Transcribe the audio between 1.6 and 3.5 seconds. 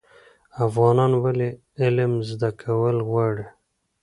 علم زده کول غواړي؟